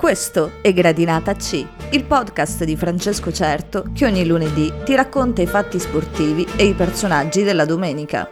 Questo 0.00 0.52
è 0.62 0.72
Gradinata 0.72 1.34
C, 1.34 1.62
il 1.90 2.04
podcast 2.04 2.64
di 2.64 2.74
Francesco 2.74 3.30
Certo 3.30 3.84
che 3.92 4.06
ogni 4.06 4.24
lunedì 4.24 4.72
ti 4.82 4.94
racconta 4.94 5.42
i 5.42 5.46
fatti 5.46 5.78
sportivi 5.78 6.46
e 6.56 6.64
i 6.64 6.72
personaggi 6.72 7.42
della 7.42 7.66
domenica. 7.66 8.30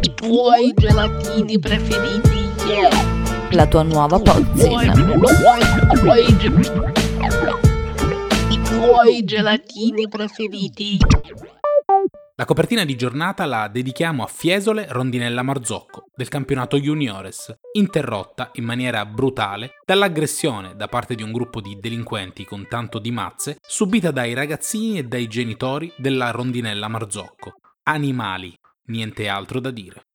I 0.00 0.14
tuoi 0.14 0.72
gelatini 0.72 1.58
preferiti. 1.58 2.48
La 3.50 3.66
tua 3.66 3.82
nuova 3.82 4.20
pozzina. 4.20 4.92
I 8.48 8.62
tuoi 8.62 9.24
gelatini 9.24 10.08
preferiti. 10.08 10.98
La 12.36 12.46
copertina 12.46 12.86
di 12.86 12.96
giornata 12.96 13.44
la 13.44 13.68
dedichiamo 13.68 14.22
a 14.22 14.26
Fiesole 14.26 14.86
Rondinella 14.88 15.42
Marzocco 15.42 16.06
del 16.16 16.28
campionato 16.28 16.78
Juniores, 16.78 17.54
interrotta 17.72 18.50
in 18.54 18.64
maniera 18.64 19.04
brutale 19.04 19.72
dall'aggressione 19.84 20.74
da 20.74 20.88
parte 20.88 21.14
di 21.14 21.22
un 21.22 21.30
gruppo 21.30 21.60
di 21.60 21.78
delinquenti 21.78 22.46
con 22.46 22.66
tanto 22.68 22.98
di 22.98 23.10
mazze 23.10 23.58
subita 23.60 24.10
dai 24.10 24.32
ragazzini 24.32 24.96
e 24.96 25.02
dai 25.02 25.28
genitori 25.28 25.92
della 25.98 26.30
Rondinella 26.30 26.88
Marzocco. 26.88 27.52
Animali, 27.82 28.58
niente 28.86 29.28
altro 29.28 29.60
da 29.60 29.70
dire. 29.70 30.06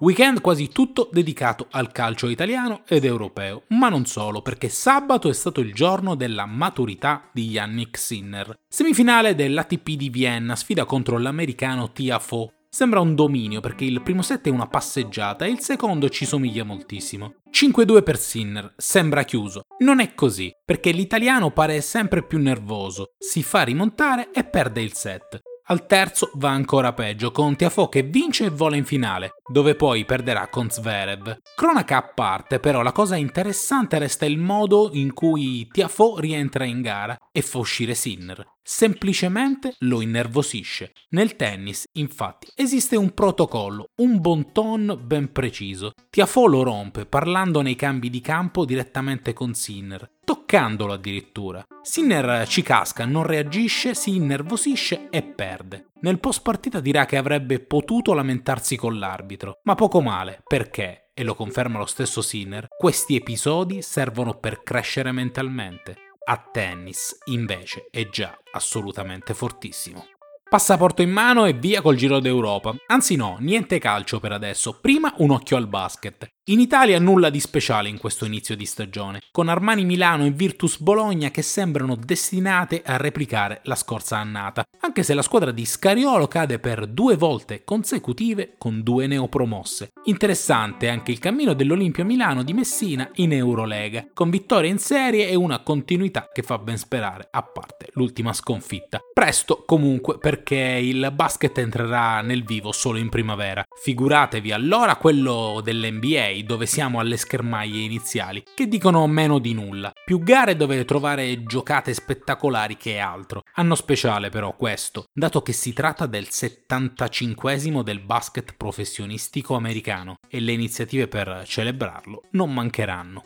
Weekend 0.00 0.40
quasi 0.40 0.70
tutto 0.70 1.08
dedicato 1.12 1.68
al 1.70 1.92
calcio 1.92 2.28
italiano 2.28 2.82
ed 2.88 3.04
europeo, 3.04 3.62
ma 3.68 3.88
non 3.88 4.06
solo, 4.06 4.42
perché 4.42 4.68
sabato 4.68 5.28
è 5.28 5.32
stato 5.32 5.60
il 5.60 5.72
giorno 5.72 6.16
della 6.16 6.46
maturità 6.46 7.28
di 7.32 7.50
Yannick 7.50 7.96
Sinner. 7.96 8.58
Semifinale 8.68 9.36
dell'ATP 9.36 9.90
di 9.90 10.08
Vienna, 10.08 10.56
sfida 10.56 10.84
contro 10.84 11.16
l'americano 11.16 11.92
Tiafoe. 11.92 12.62
Sembra 12.68 12.98
un 12.98 13.14
dominio 13.14 13.60
perché 13.60 13.84
il 13.84 14.02
primo 14.02 14.22
set 14.22 14.48
è 14.48 14.50
una 14.50 14.66
passeggiata 14.66 15.44
e 15.44 15.50
il 15.50 15.60
secondo 15.60 16.08
ci 16.08 16.26
somiglia 16.26 16.64
moltissimo. 16.64 17.34
5-2 17.52 18.02
per 18.02 18.18
Sinner, 18.18 18.74
sembra 18.76 19.22
chiuso. 19.22 19.62
Non 19.78 20.00
è 20.00 20.12
così, 20.14 20.50
perché 20.64 20.90
l'italiano 20.90 21.52
pare 21.52 21.80
sempre 21.80 22.26
più 22.26 22.40
nervoso, 22.40 23.12
si 23.16 23.44
fa 23.44 23.62
rimontare 23.62 24.32
e 24.32 24.42
perde 24.42 24.82
il 24.82 24.92
set. 24.92 25.40
Al 25.66 25.86
terzo 25.86 26.30
va 26.34 26.50
ancora 26.50 26.92
peggio, 26.92 27.30
con 27.30 27.56
Tiafoe 27.56 27.88
che 27.88 28.02
vince 28.02 28.44
e 28.44 28.50
vola 28.50 28.76
in 28.76 28.84
finale, 28.84 29.30
dove 29.50 29.74
poi 29.74 30.04
perderà 30.04 30.48
con 30.48 30.68
Zverev. 30.68 31.38
Cronaca 31.56 31.96
a 31.96 32.12
parte, 32.14 32.60
però 32.60 32.82
la 32.82 32.92
cosa 32.92 33.16
interessante 33.16 33.98
resta 33.98 34.26
il 34.26 34.36
modo 34.36 34.90
in 34.92 35.14
cui 35.14 35.66
Tiafoe 35.70 36.20
rientra 36.20 36.64
in 36.66 36.82
gara 36.82 37.16
e 37.32 37.40
fa 37.40 37.56
uscire 37.56 37.94
Sinner. 37.94 38.53
Semplicemente 38.66 39.74
lo 39.80 40.00
innervosisce. 40.00 40.92
Nel 41.10 41.36
tennis, 41.36 41.84
infatti, 41.92 42.48
esiste 42.54 42.96
un 42.96 43.12
protocollo, 43.12 43.90
un 43.96 44.18
bon 44.22 44.52
ton 44.52 44.98
ben 45.04 45.32
preciso. 45.32 45.92
Tiafoe 46.08 46.48
lo 46.48 46.62
rompe 46.62 47.04
parlando 47.04 47.60
nei 47.60 47.74
cambi 47.76 48.08
di 48.08 48.22
campo 48.22 48.64
direttamente 48.64 49.34
con 49.34 49.52
Sinner, 49.52 50.08
toccandolo 50.24 50.94
addirittura. 50.94 51.62
Sinner 51.82 52.48
ci 52.48 52.62
casca, 52.62 53.04
non 53.04 53.24
reagisce, 53.24 53.94
si 53.94 54.14
innervosisce 54.14 55.08
e 55.10 55.22
perde. 55.22 55.88
Nel 56.00 56.18
post 56.18 56.40
partita 56.40 56.80
dirà 56.80 57.04
che 57.04 57.18
avrebbe 57.18 57.60
potuto 57.60 58.14
lamentarsi 58.14 58.76
con 58.76 58.98
l'arbitro, 58.98 59.58
ma 59.64 59.74
poco 59.74 60.00
male, 60.00 60.42
perché, 60.46 61.10
e 61.12 61.22
lo 61.22 61.34
conferma 61.34 61.76
lo 61.76 61.86
stesso 61.86 62.22
Sinner, 62.22 62.68
questi 62.78 63.14
episodi 63.14 63.82
servono 63.82 64.38
per 64.38 64.62
crescere 64.62 65.12
mentalmente. 65.12 65.96
A 66.26 66.38
tennis, 66.38 67.18
invece, 67.26 67.88
è 67.90 68.08
già 68.08 68.34
assolutamente 68.52 69.34
fortissimo. 69.34 70.06
Passaporto 70.48 71.02
in 71.02 71.10
mano 71.10 71.44
e 71.44 71.52
via 71.52 71.82
col 71.82 71.96
Giro 71.96 72.18
d'Europa. 72.18 72.74
Anzi 72.86 73.14
no, 73.14 73.36
niente 73.40 73.78
calcio 73.78 74.20
per 74.20 74.32
adesso, 74.32 74.78
prima 74.80 75.12
un 75.18 75.32
occhio 75.32 75.58
al 75.58 75.68
basket. 75.68 76.26
In 76.48 76.60
Italia 76.60 76.98
nulla 76.98 77.30
di 77.30 77.40
speciale 77.40 77.88
in 77.88 77.96
questo 77.96 78.26
inizio 78.26 78.54
di 78.54 78.66
stagione, 78.66 79.22
con 79.30 79.48
Armani 79.48 79.86
Milano 79.86 80.26
e 80.26 80.30
Virtus 80.30 80.78
Bologna 80.78 81.30
che 81.30 81.40
sembrano 81.40 81.96
destinate 81.96 82.82
a 82.84 82.98
replicare 82.98 83.62
la 83.64 83.74
scorsa 83.74 84.18
annata, 84.18 84.62
anche 84.80 85.02
se 85.02 85.14
la 85.14 85.22
squadra 85.22 85.52
di 85.52 85.64
Scariolo 85.64 86.28
cade 86.28 86.58
per 86.58 86.86
due 86.86 87.16
volte 87.16 87.64
consecutive 87.64 88.56
con 88.58 88.82
due 88.82 89.06
neopromosse. 89.06 89.92
Interessante 90.04 90.90
anche 90.90 91.12
il 91.12 91.18
cammino 91.18 91.54
dell'Olimpia 91.54 92.04
Milano 92.04 92.42
di 92.42 92.52
Messina 92.52 93.08
in 93.14 93.32
Eurolega, 93.32 94.08
con 94.12 94.28
vittorie 94.28 94.68
in 94.68 94.78
serie 94.78 95.30
e 95.30 95.34
una 95.34 95.62
continuità 95.62 96.28
che 96.30 96.42
fa 96.42 96.58
ben 96.58 96.76
sperare, 96.76 97.26
a 97.30 97.42
parte 97.42 97.88
l'ultima 97.94 98.34
sconfitta. 98.34 99.00
Presto 99.14 99.62
comunque 99.64 100.18
perché 100.18 100.56
il 100.56 101.10
basket 101.14 101.56
entrerà 101.56 102.20
nel 102.20 102.44
vivo 102.44 102.70
solo 102.70 102.98
in 102.98 103.08
primavera. 103.08 103.63
Figuratevi 103.76 104.52
allora 104.52 104.96
quello 104.96 105.60
dell'NBA 105.62 106.42
dove 106.44 106.64
siamo 106.64 107.00
alle 107.00 107.16
schermaglie 107.16 107.82
iniziali, 107.82 108.42
che 108.54 108.66
dicono 108.66 109.06
meno 109.06 109.38
di 109.38 109.52
nulla. 109.52 109.92
Più 110.04 110.20
gare 110.20 110.56
dove 110.56 110.84
trovare 110.84 111.42
giocate 111.42 111.92
spettacolari 111.92 112.76
che 112.76 112.98
altro. 112.98 113.42
Hanno 113.54 113.74
speciale 113.74 114.30
però 114.30 114.56
questo, 114.56 115.04
dato 115.12 115.42
che 115.42 115.52
si 115.52 115.72
tratta 115.72 116.06
del 116.06 116.28
75 116.30 117.82
del 117.82 118.00
basket 118.00 118.54
professionistico 118.56 119.54
americano 119.54 120.16
e 120.28 120.40
le 120.40 120.52
iniziative 120.52 121.08
per 121.08 121.42
celebrarlo 121.46 122.22
non 122.30 122.52
mancheranno. 122.52 123.24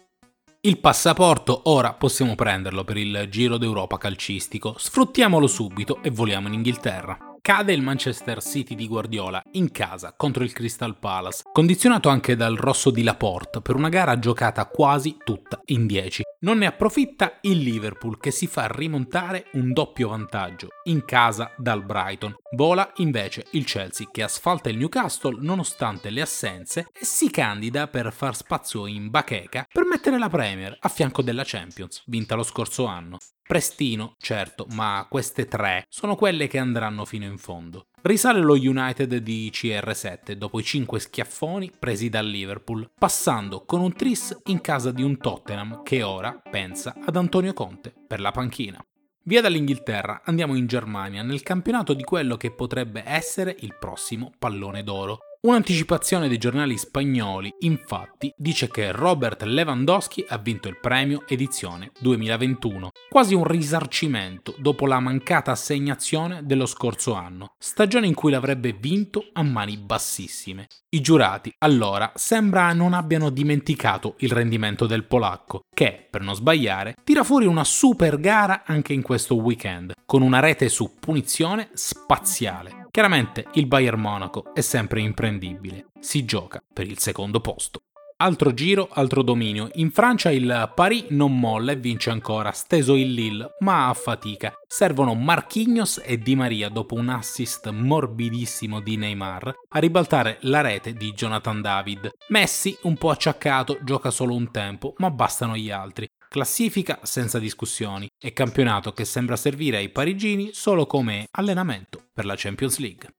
Il 0.60 0.80
passaporto 0.80 1.62
ora 1.66 1.92
possiamo 1.92 2.34
prenderlo 2.34 2.82
per 2.82 2.96
il 2.96 3.28
Giro 3.30 3.58
d'Europa 3.58 3.96
calcistico, 3.96 4.74
sfruttiamolo 4.76 5.46
subito 5.46 6.02
e 6.02 6.10
voliamo 6.10 6.48
in 6.48 6.54
Inghilterra. 6.54 7.27
Cade 7.48 7.72
il 7.72 7.80
Manchester 7.80 8.42
City 8.42 8.74
di 8.74 8.86
Guardiola 8.86 9.42
in 9.52 9.70
casa 9.70 10.12
contro 10.14 10.44
il 10.44 10.52
Crystal 10.52 10.98
Palace, 10.98 11.44
condizionato 11.50 12.10
anche 12.10 12.36
dal 12.36 12.56
rosso 12.56 12.90
di 12.90 13.02
Laporte 13.02 13.62
per 13.62 13.74
una 13.74 13.88
gara 13.88 14.18
giocata 14.18 14.66
quasi 14.66 15.16
tutta 15.24 15.58
in 15.68 15.86
10. 15.86 16.24
Non 16.40 16.58
ne 16.58 16.66
approfitta 16.66 17.38
il 17.40 17.58
Liverpool 17.58 18.16
che 18.16 18.30
si 18.30 18.46
fa 18.46 18.68
rimontare 18.68 19.46
un 19.54 19.72
doppio 19.72 20.10
vantaggio 20.10 20.68
in 20.84 21.04
casa 21.04 21.52
dal 21.56 21.84
Brighton. 21.84 22.32
Vola 22.54 22.92
invece 22.98 23.46
il 23.52 23.64
Chelsea 23.64 24.06
che 24.08 24.22
asfalta 24.22 24.68
il 24.68 24.76
Newcastle 24.76 25.36
nonostante 25.40 26.10
le 26.10 26.20
assenze 26.20 26.90
e 26.92 27.04
si 27.04 27.28
candida 27.30 27.88
per 27.88 28.12
far 28.12 28.36
spazio 28.36 28.86
in 28.86 29.10
bacheca 29.10 29.66
per 29.68 29.84
mettere 29.84 30.16
la 30.16 30.28
Premier 30.28 30.76
a 30.78 30.88
fianco 30.88 31.22
della 31.22 31.42
Champions, 31.44 32.04
vinta 32.06 32.36
lo 32.36 32.44
scorso 32.44 32.84
anno. 32.84 33.16
Prestino, 33.42 34.14
certo, 34.18 34.66
ma 34.74 35.06
queste 35.08 35.46
tre 35.46 35.86
sono 35.88 36.14
quelle 36.14 36.46
che 36.46 36.58
andranno 36.58 37.04
fino 37.04 37.24
in 37.24 37.38
fondo. 37.38 37.86
Risale 38.08 38.40
lo 38.40 38.54
United 38.54 39.16
di 39.16 39.50
CR7 39.52 40.32
dopo 40.32 40.58
i 40.58 40.64
5 40.64 40.98
schiaffoni 40.98 41.70
presi 41.78 42.08
dal 42.08 42.26
Liverpool, 42.26 42.90
passando 42.98 43.66
con 43.66 43.82
un 43.82 43.92
tris 43.92 44.34
in 44.46 44.62
casa 44.62 44.92
di 44.92 45.02
un 45.02 45.18
Tottenham 45.18 45.82
che 45.82 46.02
ora 46.02 46.32
pensa 46.50 46.94
ad 47.04 47.16
Antonio 47.16 47.52
Conte 47.52 47.92
per 48.06 48.20
la 48.20 48.30
panchina. 48.30 48.82
Via 49.24 49.42
dall'Inghilterra 49.42 50.22
andiamo 50.24 50.54
in 50.54 50.66
Germania 50.66 51.22
nel 51.22 51.42
campionato 51.42 51.92
di 51.92 52.02
quello 52.02 52.38
che 52.38 52.50
potrebbe 52.50 53.02
essere 53.04 53.54
il 53.58 53.76
prossimo 53.78 54.32
pallone 54.38 54.82
d'oro. 54.82 55.27
Un'anticipazione 55.40 56.26
dei 56.26 56.36
giornali 56.36 56.76
spagnoli, 56.76 57.54
infatti, 57.60 58.34
dice 58.36 58.68
che 58.68 58.90
Robert 58.90 59.44
Lewandowski 59.44 60.24
ha 60.26 60.36
vinto 60.36 60.66
il 60.66 60.80
premio 60.80 61.22
edizione 61.28 61.92
2021, 62.00 62.90
quasi 63.08 63.36
un 63.36 63.44
risarcimento 63.44 64.52
dopo 64.58 64.84
la 64.84 64.98
mancata 64.98 65.52
assegnazione 65.52 66.40
dello 66.42 66.66
scorso 66.66 67.14
anno, 67.14 67.52
stagione 67.56 68.08
in 68.08 68.14
cui 68.14 68.32
l'avrebbe 68.32 68.72
vinto 68.72 69.28
a 69.32 69.44
mani 69.44 69.76
bassissime. 69.76 70.66
I 70.88 71.00
giurati, 71.00 71.54
allora, 71.58 72.10
sembra 72.16 72.72
non 72.72 72.92
abbiano 72.92 73.30
dimenticato 73.30 74.16
il 74.18 74.32
rendimento 74.32 74.86
del 74.86 75.04
polacco, 75.04 75.60
che, 75.72 76.04
per 76.10 76.22
non 76.22 76.34
sbagliare, 76.34 76.96
tira 77.04 77.22
fuori 77.22 77.46
una 77.46 77.62
super 77.62 78.18
gara 78.18 78.64
anche 78.66 78.92
in 78.92 79.02
questo 79.02 79.36
weekend, 79.36 79.92
con 80.04 80.22
una 80.22 80.40
rete 80.40 80.68
su 80.68 80.96
punizione 80.98 81.70
spaziale. 81.74 82.87
Chiaramente 82.90 83.46
il 83.54 83.66
Bayern 83.66 84.00
Monaco 84.00 84.52
è 84.54 84.60
sempre 84.60 85.00
imprendibile, 85.00 85.86
si 86.00 86.24
gioca 86.24 86.60
per 86.72 86.86
il 86.86 86.98
secondo 86.98 87.40
posto. 87.40 87.80
Altro 88.20 88.52
giro, 88.52 88.88
altro 88.90 89.22
dominio. 89.22 89.68
In 89.74 89.92
Francia 89.92 90.32
il 90.32 90.72
Paris 90.74 91.04
non 91.10 91.38
molla 91.38 91.70
e 91.70 91.76
vince 91.76 92.10
ancora, 92.10 92.50
steso 92.50 92.96
il 92.96 93.12
Lille, 93.12 93.50
ma 93.60 93.88
a 93.88 93.94
fatica. 93.94 94.52
Servono 94.66 95.14
Marquinhos 95.14 96.02
e 96.04 96.18
Di 96.18 96.34
Maria 96.34 96.68
dopo 96.68 96.96
un 96.96 97.10
assist 97.10 97.70
morbidissimo 97.70 98.80
di 98.80 98.96
Neymar 98.96 99.54
a 99.68 99.78
ribaltare 99.78 100.38
la 100.42 100.62
rete 100.62 100.94
di 100.94 101.12
Jonathan 101.12 101.60
David. 101.60 102.10
Messi, 102.30 102.76
un 102.82 102.96
po' 102.96 103.10
acciaccato, 103.10 103.78
gioca 103.84 104.10
solo 104.10 104.34
un 104.34 104.50
tempo, 104.50 104.94
ma 104.96 105.12
bastano 105.12 105.56
gli 105.56 105.70
altri. 105.70 106.08
Classifica 106.28 106.98
senza 107.04 107.38
discussioni 107.38 108.06
e 108.22 108.34
campionato 108.34 108.92
che 108.92 109.06
sembra 109.06 109.34
servire 109.34 109.78
ai 109.78 109.88
parigini 109.88 110.50
solo 110.52 110.84
come 110.84 111.26
allenamento 111.30 112.02
per 112.12 112.26
la 112.26 112.34
Champions 112.36 112.78
League. 112.78 113.14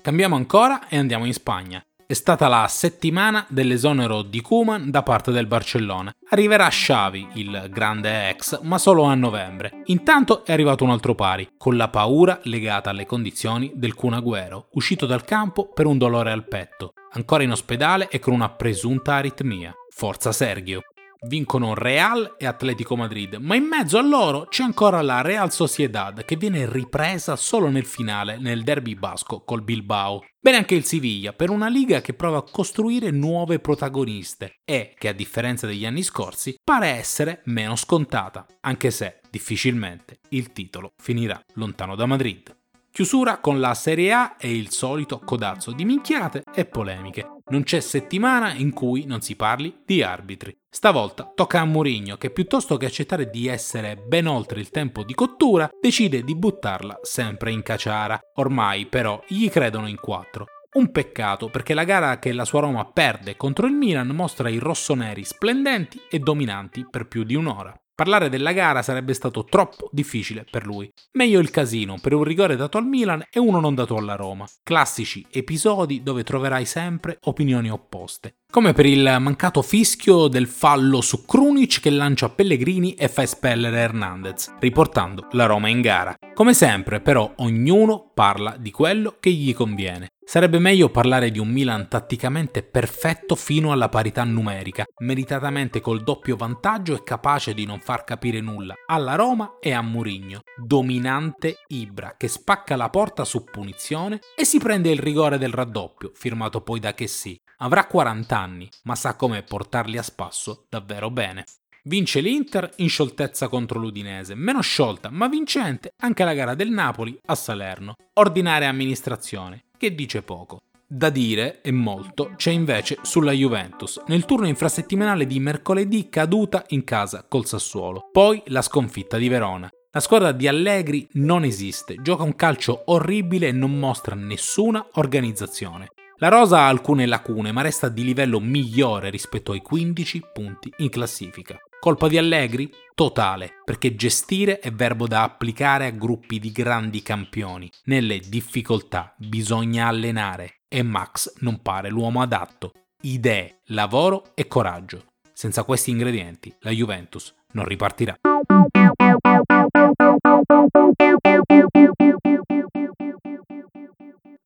Cambiamo 0.00 0.36
ancora 0.36 0.86
e 0.86 0.96
andiamo 0.96 1.24
in 1.24 1.32
Spagna. 1.32 1.84
È 2.06 2.12
stata 2.12 2.46
la 2.46 2.68
settimana 2.68 3.44
dell'esonero 3.48 4.22
di 4.22 4.40
Kuman 4.40 4.90
da 4.90 5.02
parte 5.02 5.32
del 5.32 5.48
Barcellona. 5.48 6.12
Arriverà 6.28 6.68
Xavi, 6.68 7.28
il 7.34 7.68
grande 7.72 8.28
ex, 8.28 8.60
ma 8.60 8.78
solo 8.78 9.02
a 9.02 9.14
novembre. 9.14 9.82
Intanto 9.86 10.44
è 10.44 10.52
arrivato 10.52 10.84
un 10.84 10.90
altro 10.90 11.16
pari, 11.16 11.48
con 11.56 11.76
la 11.76 11.88
paura 11.88 12.38
legata 12.44 12.90
alle 12.90 13.06
condizioni 13.06 13.72
del 13.74 13.94
Kun 13.94 14.12
Agüero, 14.12 14.66
uscito 14.74 15.06
dal 15.06 15.24
campo 15.24 15.72
per 15.72 15.86
un 15.86 15.98
dolore 15.98 16.30
al 16.30 16.46
petto, 16.46 16.92
ancora 17.14 17.42
in 17.42 17.50
ospedale 17.50 18.08
e 18.10 18.20
con 18.20 18.32
una 18.32 18.50
presunta 18.50 19.14
aritmia. 19.14 19.72
Forza 19.88 20.30
Sergio. 20.30 20.82
Vincono 21.26 21.74
Real 21.74 22.34
e 22.36 22.46
Atletico 22.46 22.96
Madrid, 22.96 23.34
ma 23.36 23.54
in 23.54 23.64
mezzo 23.64 23.98
a 23.98 24.02
loro 24.02 24.46
c'è 24.46 24.62
ancora 24.62 25.00
la 25.00 25.22
Real 25.22 25.50
Sociedad 25.50 26.24
che 26.24 26.36
viene 26.36 26.70
ripresa 26.70 27.34
solo 27.36 27.70
nel 27.70 27.86
finale 27.86 28.38
nel 28.38 28.62
derby 28.62 28.94
basco 28.94 29.42
col 29.42 29.62
Bilbao. 29.62 30.24
Bene 30.38 30.58
anche 30.58 30.74
il 30.74 30.84
Siviglia 30.84 31.32
per 31.32 31.48
una 31.48 31.68
liga 31.68 32.02
che 32.02 32.12
prova 32.12 32.38
a 32.38 32.44
costruire 32.50 33.10
nuove 33.10 33.58
protagoniste 33.58 34.56
e 34.64 34.94
che 34.98 35.08
a 35.08 35.12
differenza 35.12 35.66
degli 35.66 35.86
anni 35.86 36.02
scorsi 36.02 36.56
pare 36.62 36.88
essere 36.88 37.40
meno 37.44 37.76
scontata, 37.76 38.46
anche 38.60 38.90
se 38.90 39.20
difficilmente 39.30 40.18
il 40.30 40.52
titolo 40.52 40.92
finirà 41.02 41.40
lontano 41.54 41.94
da 41.94 42.04
Madrid. 42.04 42.54
Chiusura 42.94 43.38
con 43.38 43.58
la 43.58 43.74
Serie 43.74 44.12
A 44.12 44.36
e 44.38 44.56
il 44.56 44.70
solito 44.70 45.18
codazzo 45.18 45.72
di 45.72 45.84
minchiate 45.84 46.44
e 46.54 46.64
polemiche. 46.64 47.26
Non 47.46 47.64
c'è 47.64 47.80
settimana 47.80 48.54
in 48.54 48.72
cui 48.72 49.04
non 49.04 49.20
si 49.20 49.34
parli 49.34 49.80
di 49.84 50.00
arbitri. 50.00 50.56
Stavolta 50.70 51.28
tocca 51.34 51.58
a 51.58 51.64
Mourinho 51.64 52.16
che 52.16 52.30
piuttosto 52.30 52.76
che 52.76 52.86
accettare 52.86 53.30
di 53.30 53.48
essere 53.48 53.96
ben 53.96 54.28
oltre 54.28 54.60
il 54.60 54.70
tempo 54.70 55.02
di 55.02 55.12
cottura, 55.12 55.68
decide 55.80 56.22
di 56.22 56.36
buttarla 56.36 57.00
sempre 57.02 57.50
in 57.50 57.64
caciara. 57.64 58.16
Ormai 58.34 58.86
però 58.86 59.20
gli 59.26 59.50
credono 59.50 59.88
in 59.88 59.98
quattro. 59.98 60.46
Un 60.74 60.92
peccato 60.92 61.48
perché 61.48 61.74
la 61.74 61.82
gara 61.82 62.20
che 62.20 62.32
la 62.32 62.44
sua 62.44 62.60
Roma 62.60 62.84
perde 62.84 63.34
contro 63.34 63.66
il 63.66 63.72
Milan 63.72 64.10
mostra 64.10 64.48
i 64.48 64.58
rossoneri 64.58 65.24
splendenti 65.24 66.00
e 66.08 66.20
dominanti 66.20 66.86
per 66.88 67.08
più 67.08 67.24
di 67.24 67.34
un'ora. 67.34 67.76
Parlare 67.96 68.28
della 68.28 68.50
gara 68.50 68.82
sarebbe 68.82 69.14
stato 69.14 69.44
troppo 69.44 69.88
difficile 69.92 70.44
per 70.50 70.66
lui. 70.66 70.92
Meglio 71.12 71.38
il 71.38 71.50
casino 71.50 71.96
per 72.02 72.12
un 72.12 72.24
rigore 72.24 72.56
dato 72.56 72.76
al 72.76 72.86
Milan 72.86 73.24
e 73.30 73.38
uno 73.38 73.60
non 73.60 73.76
dato 73.76 73.96
alla 73.96 74.16
Roma. 74.16 74.48
Classici 74.64 75.24
episodi 75.30 76.02
dove 76.02 76.24
troverai 76.24 76.64
sempre 76.64 77.18
opinioni 77.26 77.70
opposte. 77.70 78.38
Come 78.50 78.72
per 78.72 78.86
il 78.86 79.16
mancato 79.20 79.62
fischio 79.62 80.26
del 80.26 80.48
fallo 80.48 81.00
su 81.00 81.24
Krunic 81.24 81.80
che 81.80 81.90
lancia 81.90 82.28
Pellegrini 82.28 82.94
e 82.94 83.08
fa 83.08 83.22
espellere 83.22 83.78
Hernandez, 83.78 84.54
riportando 84.58 85.28
la 85.32 85.46
Roma 85.46 85.68
in 85.68 85.80
gara. 85.80 86.16
Come 86.34 86.52
sempre, 86.52 87.00
però, 87.00 87.32
ognuno 87.36 88.10
parla 88.12 88.56
di 88.58 88.72
quello 88.72 89.16
che 89.20 89.30
gli 89.30 89.54
conviene. 89.54 90.10
Sarebbe 90.26 90.58
meglio 90.58 90.88
parlare 90.88 91.30
di 91.30 91.38
un 91.38 91.48
Milan 91.48 91.88
tatticamente 91.88 92.62
perfetto 92.62 93.36
fino 93.36 93.72
alla 93.72 93.90
parità 93.90 94.24
numerica, 94.24 94.84
meritatamente 95.00 95.80
col 95.80 96.02
doppio 96.02 96.34
vantaggio 96.34 96.94
e 96.94 97.02
capace 97.02 97.52
di 97.52 97.66
non 97.66 97.78
far 97.78 98.04
capire 98.04 98.40
nulla 98.40 98.74
alla 98.86 99.16
Roma 99.16 99.58
e 99.60 99.72
a 99.72 99.82
Murigno. 99.82 100.40
Dominante 100.56 101.58
Ibra 101.68 102.14
che 102.16 102.28
spacca 102.28 102.74
la 102.74 102.88
porta 102.88 103.24
su 103.24 103.44
punizione 103.44 104.20
e 104.34 104.44
si 104.44 104.58
prende 104.58 104.90
il 104.90 104.98
rigore 104.98 105.36
del 105.38 105.52
raddoppio, 105.52 106.10
firmato 106.14 106.62
poi 106.62 106.80
da 106.80 106.94
Chessy. 106.94 107.36
Avrà 107.58 107.86
40 107.86 108.36
anni, 108.36 108.68
ma 108.84 108.94
sa 108.94 109.16
come 109.16 109.42
portarli 109.42 109.98
a 109.98 110.02
spasso 110.02 110.66
davvero 110.68 111.10
bene. 111.10 111.44
Vince 111.86 112.20
l'Inter 112.20 112.70
in 112.76 112.88
scioltezza 112.88 113.48
contro 113.48 113.78
l'Udinese, 113.78 114.34
meno 114.34 114.62
sciolta 114.62 115.10
ma 115.10 115.28
vincente 115.28 115.92
anche 115.98 116.24
la 116.24 116.32
gara 116.32 116.54
del 116.54 116.70
Napoli 116.70 117.16
a 117.26 117.34
Salerno. 117.34 117.94
Ordinaria 118.14 118.70
amministrazione, 118.70 119.63
che 119.76 119.94
dice 119.94 120.22
poco. 120.22 120.58
Da 120.86 121.08
dire, 121.10 121.60
e 121.62 121.72
molto, 121.72 122.32
c'è 122.36 122.50
invece 122.50 122.98
sulla 123.02 123.32
Juventus, 123.32 124.02
nel 124.06 124.24
turno 124.24 124.46
infrasettimanale 124.46 125.26
di 125.26 125.40
mercoledì 125.40 126.08
caduta 126.08 126.64
in 126.68 126.84
casa 126.84 127.24
col 127.26 127.46
Sassuolo. 127.46 128.08
Poi 128.12 128.42
la 128.46 128.62
sconfitta 128.62 129.16
di 129.16 129.28
Verona. 129.28 129.68
La 129.90 130.00
squadra 130.00 130.32
di 130.32 130.46
Allegri 130.46 131.06
non 131.12 131.44
esiste, 131.44 131.96
gioca 132.02 132.22
un 132.22 132.36
calcio 132.36 132.82
orribile 132.86 133.48
e 133.48 133.52
non 133.52 133.78
mostra 133.78 134.14
nessuna 134.14 134.86
organizzazione. 134.94 135.88
La 136.18 136.28
rosa 136.28 136.58
ha 136.58 136.68
alcune 136.68 137.06
lacune, 137.06 137.50
ma 137.50 137.62
resta 137.62 137.88
di 137.88 138.04
livello 138.04 138.38
migliore 138.38 139.10
rispetto 139.10 139.52
ai 139.52 139.60
15 139.62 140.22
punti 140.32 140.72
in 140.78 140.88
classifica. 140.88 141.58
Colpa 141.84 142.08
di 142.08 142.16
Allegri? 142.16 142.72
Totale, 142.94 143.60
perché 143.62 143.94
gestire 143.94 144.58
è 144.58 144.72
verbo 144.72 145.06
da 145.06 145.22
applicare 145.22 145.84
a 145.84 145.90
gruppi 145.90 146.38
di 146.38 146.50
grandi 146.50 147.02
campioni. 147.02 147.70
Nelle 147.84 148.20
difficoltà 148.20 149.14
bisogna 149.18 149.88
allenare 149.88 150.62
e 150.66 150.82
Max 150.82 151.34
non 151.40 151.60
pare 151.60 151.90
l'uomo 151.90 152.22
adatto. 152.22 152.72
Idee, 153.02 153.58
lavoro 153.66 154.34
e 154.34 154.46
coraggio. 154.46 155.12
Senza 155.34 155.64
questi 155.64 155.90
ingredienti 155.90 156.54
la 156.60 156.70
Juventus 156.70 157.34
non 157.52 157.66
ripartirà. 157.66 158.16